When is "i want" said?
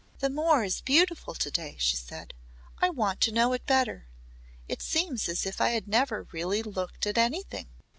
2.79-3.21